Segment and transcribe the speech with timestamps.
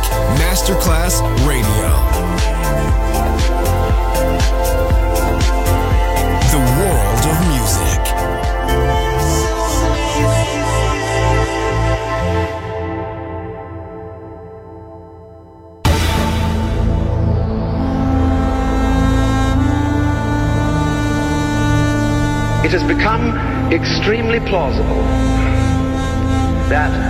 [0.00, 1.90] Music Masterclass Radio.
[6.50, 8.00] The world of music.
[22.64, 23.36] It has become
[23.72, 25.02] extremely plausible
[26.70, 27.09] that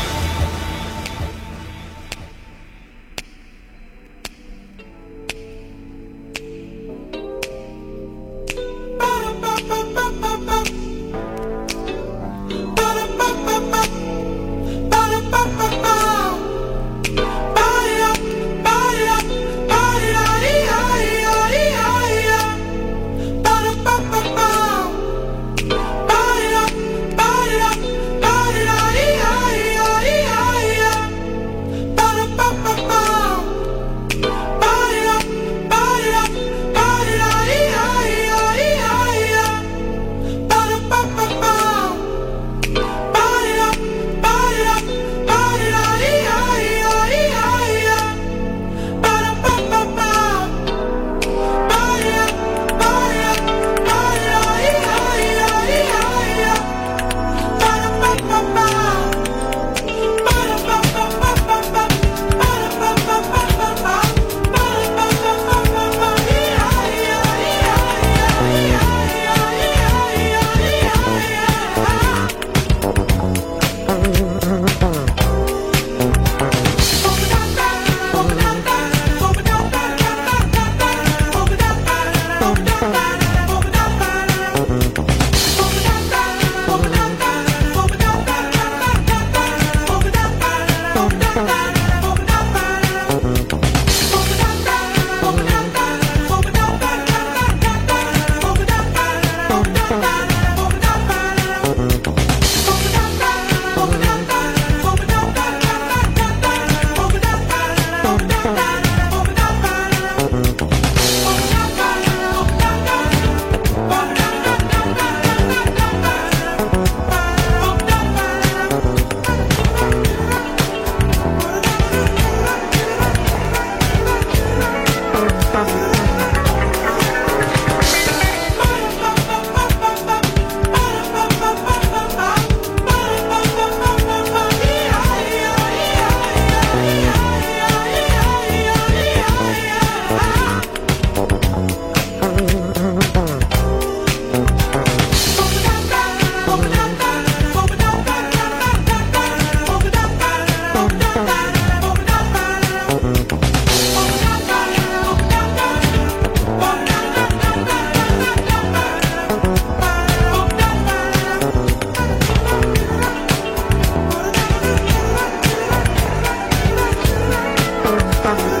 [168.21, 168.60] stuff.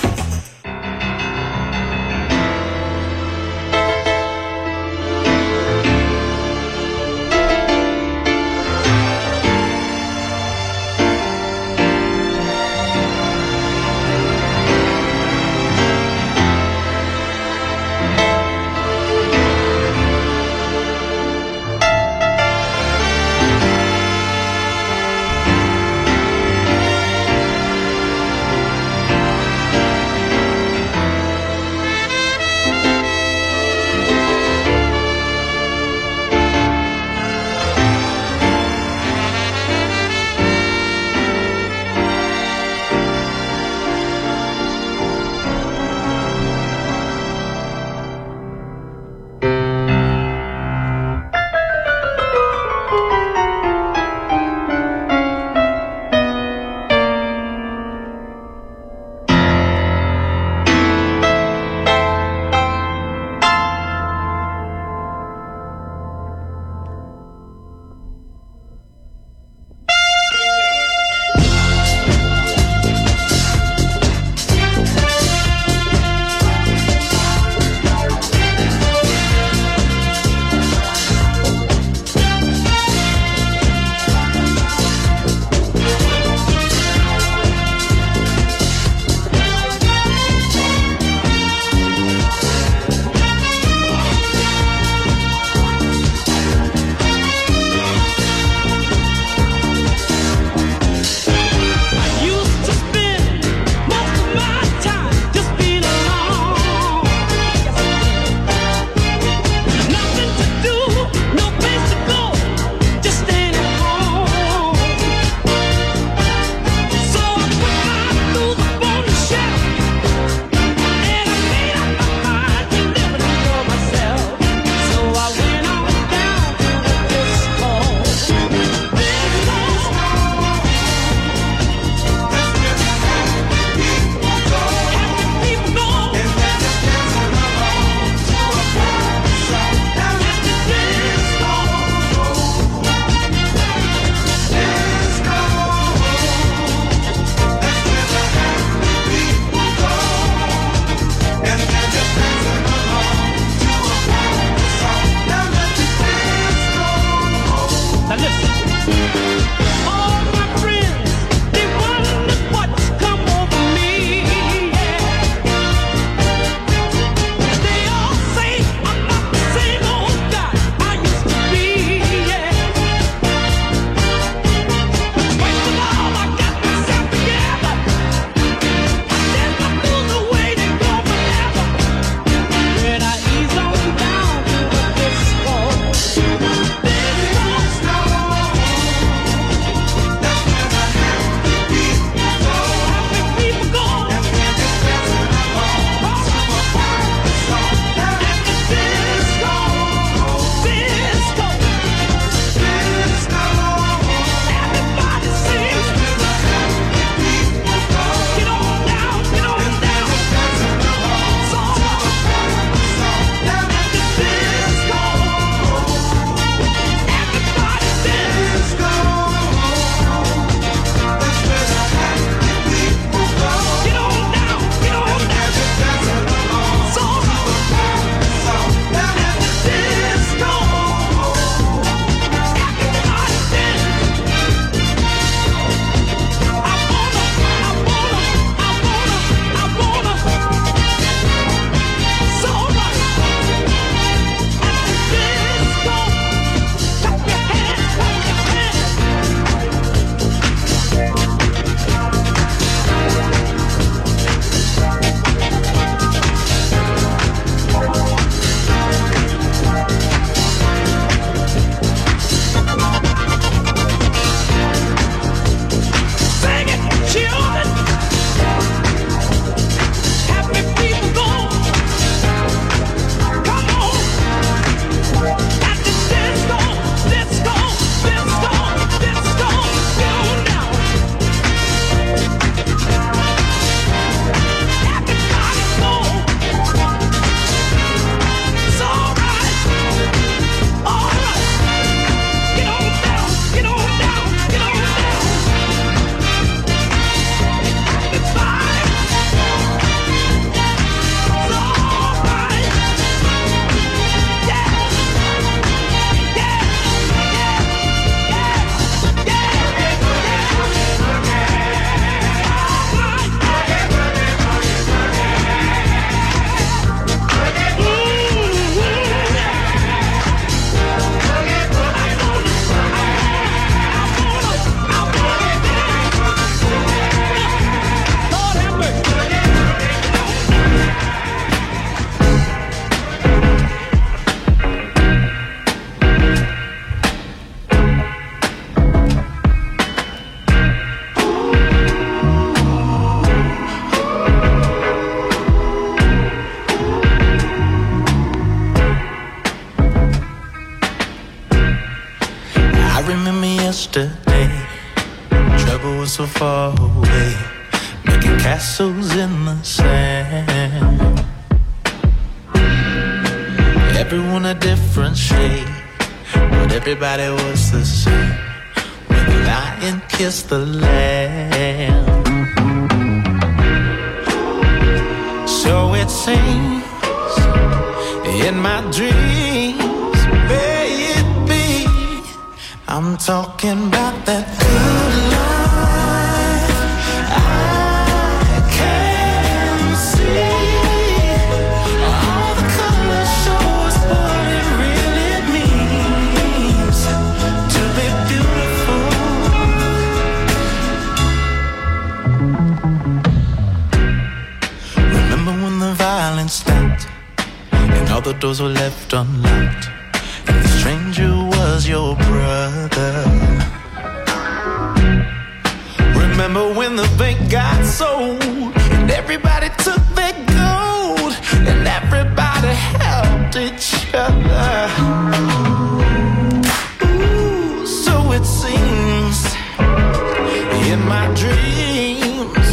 [431.41, 432.69] dreams.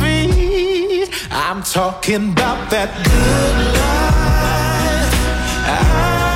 [0.00, 1.06] be.
[1.30, 5.14] I'm talking about that good life.
[5.66, 6.33] I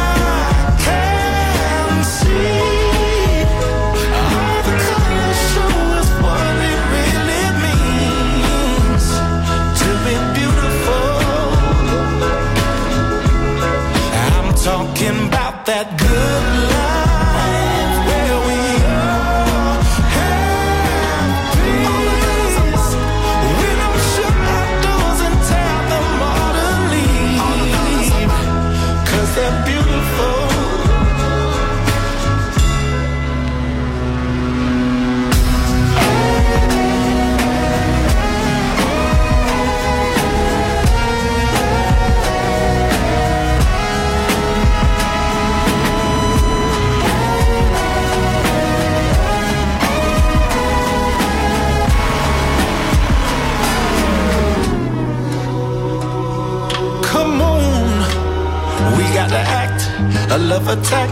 [60.49, 61.11] love attack.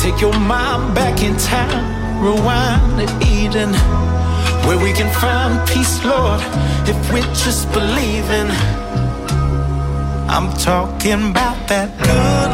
[0.00, 3.72] Take your mind back in time, rewind to Eden,
[4.66, 6.40] where we can find peace, Lord,
[6.88, 8.48] if we just believe in.
[10.28, 12.47] I'm talking about that good.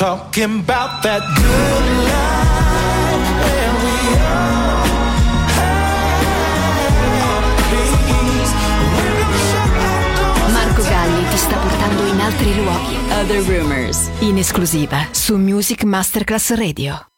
[0.00, 2.48] talking about that good life
[3.44, 4.88] where we are.
[10.52, 12.96] Marco Galli ti sta portando in altri luoghi.
[13.10, 17.09] Other Rumors, in esclusiva su Music Masterclass Radio.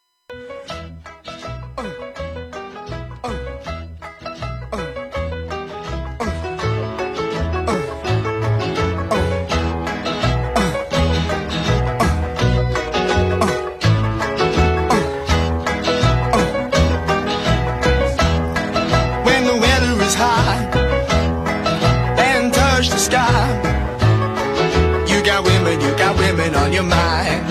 [26.83, 27.49] your mind.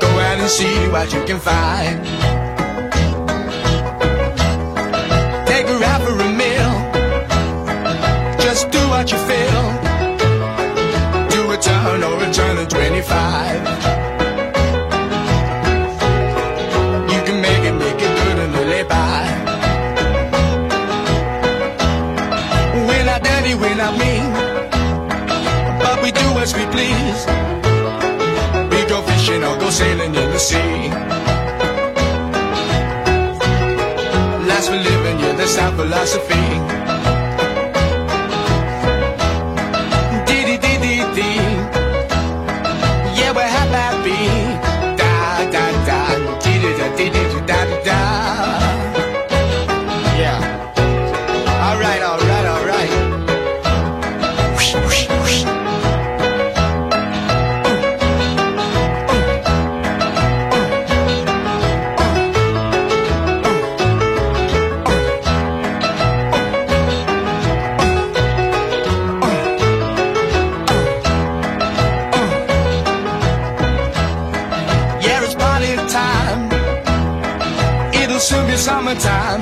[0.00, 2.15] Go out and see what you can find.
[36.06, 36.45] philosophy.
[78.56, 79.40] summertime.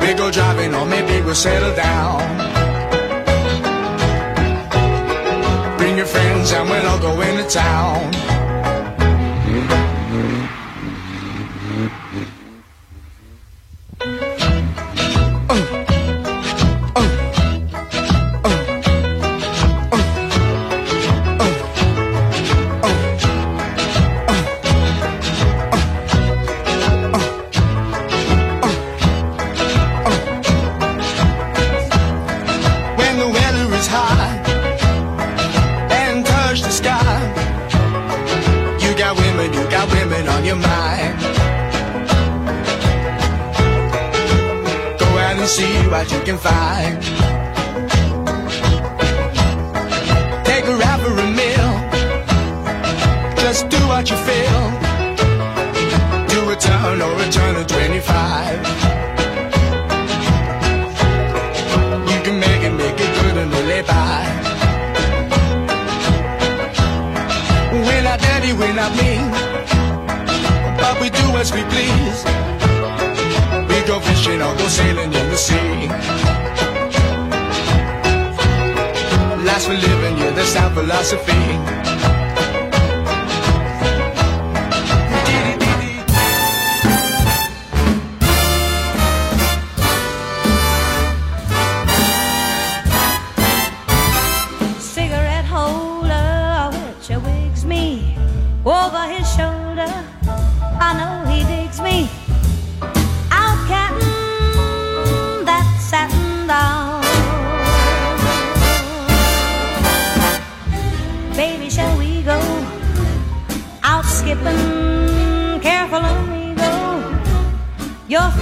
[0.00, 2.18] We go driving or maybe we'll settle down.
[5.78, 8.10] Bring your friends and we'll all go into town.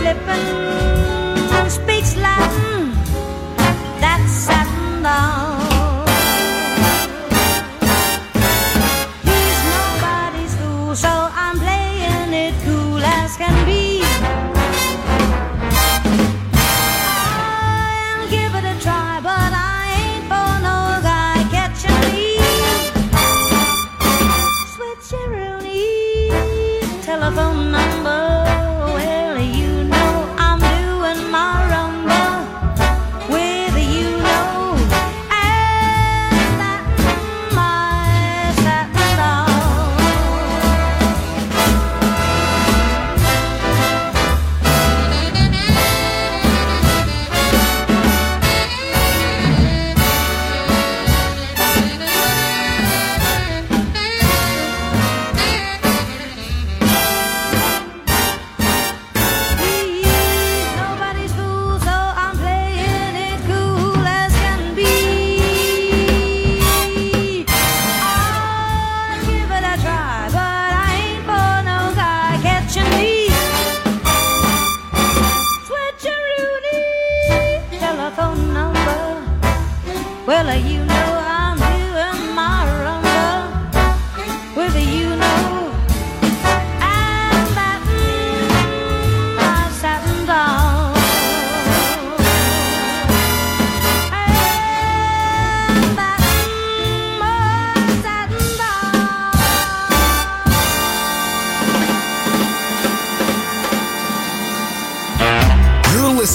[0.09, 2.93] Philippine speaks Latin.
[4.01, 5.48] That's Latin,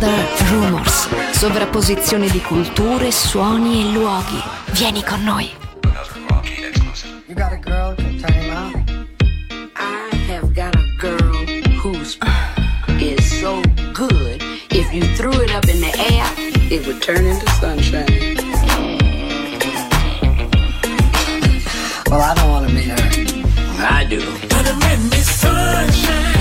[0.00, 1.08] Other Rumors.
[1.32, 4.40] Sovrapposizione di culture, suoni e luoghi.
[4.70, 5.50] Vieni con noi.
[7.26, 8.76] You got a girl to time out?
[9.74, 11.44] I have got a girl
[11.82, 12.16] who's
[13.00, 13.60] is so
[13.92, 14.40] good.
[14.70, 16.30] If you threw it up in the air,
[16.70, 18.36] it would turn into sunshine.
[22.08, 23.84] Well, I don't want to meet her.
[23.84, 24.20] I do.
[24.48, 26.37] But it me sunshine.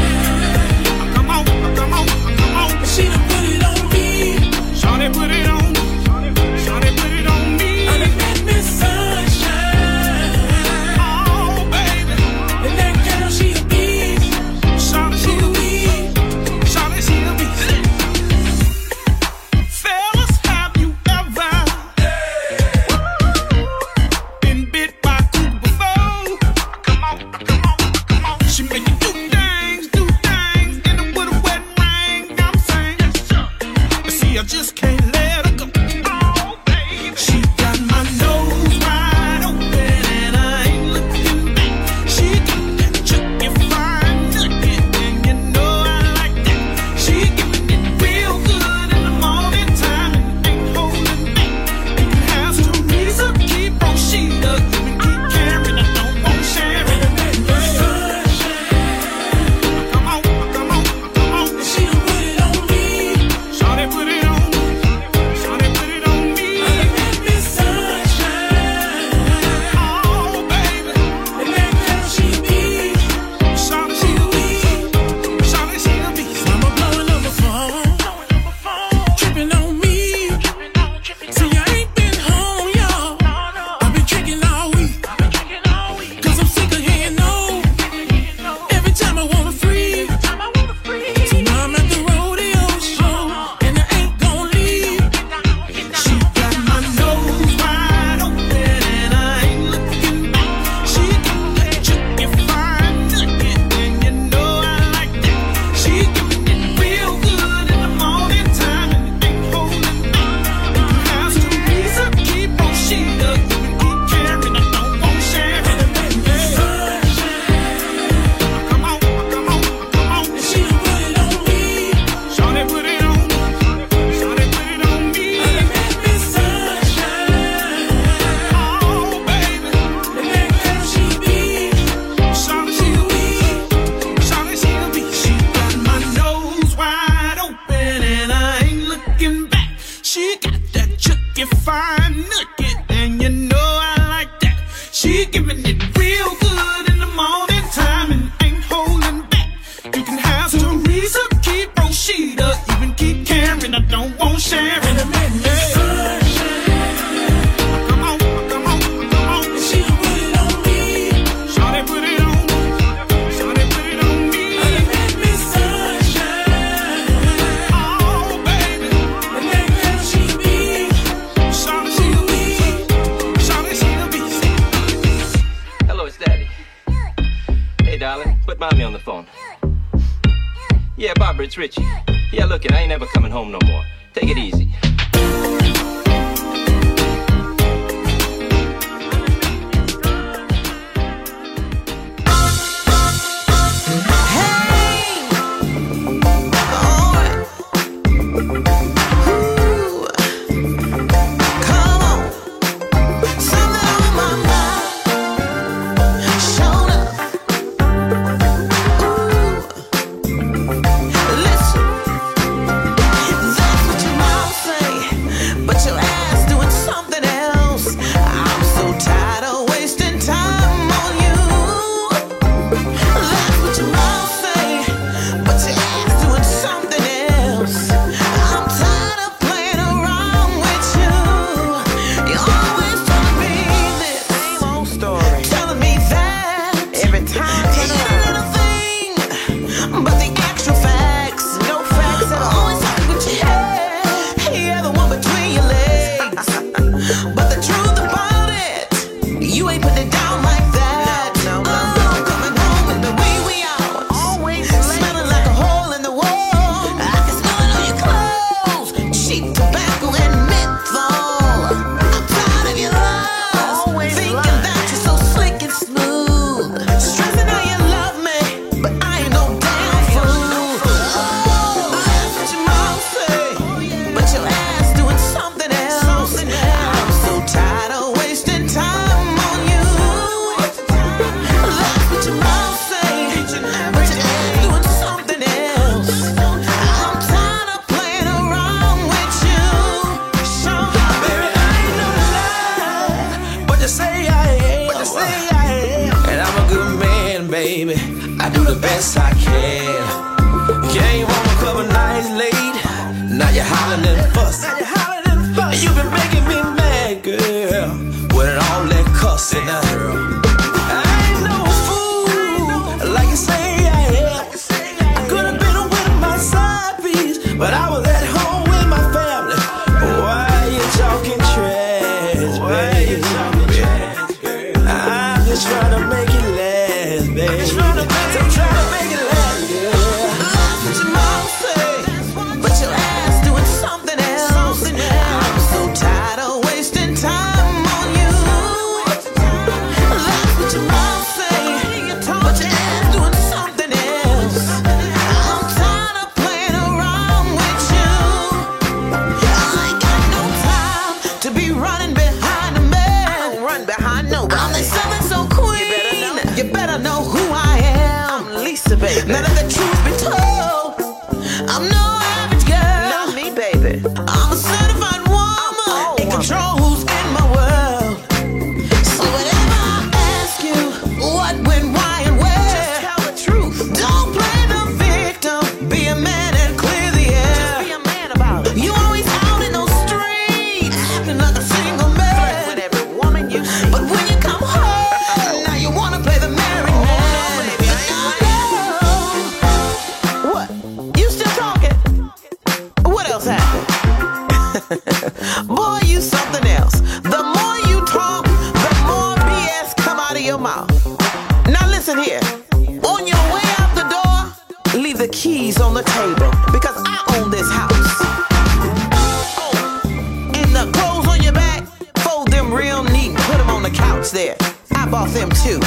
[415.67, 415.79] too.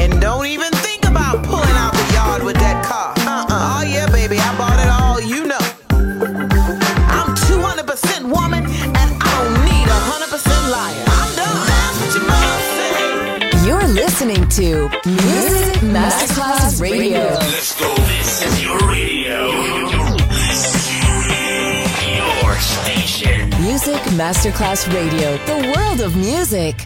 [0.00, 3.12] And don't even think about pulling out the yard with that car.
[3.18, 3.46] Uh-uh.
[3.50, 5.64] Oh yeah, baby, I bought it all, you know.
[7.16, 11.04] I'm 200% woman and I don't need 100% liar.
[11.20, 11.58] I'm done.
[11.68, 13.66] That's what your mom said.
[13.66, 17.36] You're listening to Music Masterclass Radio.
[17.36, 17.94] Let's go.
[17.94, 19.40] This is your radio.
[20.48, 22.24] This is your, radio.
[22.40, 23.50] your station.
[23.60, 26.85] Music Masterclass Radio, the world of music.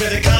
[0.00, 0.39] better come.